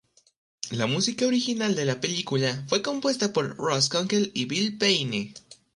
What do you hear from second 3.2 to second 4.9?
por Russ Kunkel y Bill